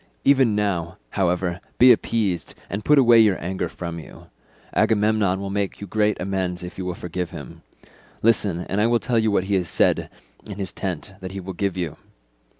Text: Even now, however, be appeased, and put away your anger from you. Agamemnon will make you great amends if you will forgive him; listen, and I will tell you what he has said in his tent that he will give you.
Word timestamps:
Even 0.23 0.55
now, 0.55 0.97
however, 1.11 1.61
be 1.77 1.91
appeased, 1.91 2.55
and 2.71 2.83
put 2.83 2.97
away 2.97 3.19
your 3.19 3.39
anger 3.39 3.69
from 3.69 3.99
you. 3.99 4.29
Agamemnon 4.73 5.39
will 5.39 5.51
make 5.51 5.79
you 5.79 5.85
great 5.85 6.19
amends 6.19 6.63
if 6.63 6.75
you 6.79 6.85
will 6.85 6.95
forgive 6.95 7.29
him; 7.29 7.61
listen, 8.23 8.61
and 8.61 8.81
I 8.81 8.87
will 8.87 8.97
tell 8.97 9.19
you 9.19 9.29
what 9.29 9.43
he 9.43 9.53
has 9.53 9.69
said 9.69 10.09
in 10.47 10.55
his 10.57 10.73
tent 10.73 11.13
that 11.19 11.33
he 11.33 11.39
will 11.39 11.53
give 11.53 11.77
you. 11.77 11.97